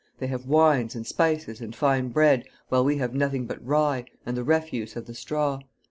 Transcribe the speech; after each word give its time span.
They 0.17 0.25
have 0.25 0.47
wines, 0.47 0.95
and 0.95 1.05
spices, 1.05 1.61
and 1.61 1.75
fine 1.75 2.09
bread, 2.09 2.45
while 2.69 2.83
we 2.83 2.97
have 2.97 3.13
nothing 3.13 3.45
but 3.45 3.63
rye, 3.63 4.05
and 4.25 4.35
the 4.35 4.43
refuse 4.43 4.95
of 4.95 5.05
the 5.05 5.13
straw. 5.13 5.59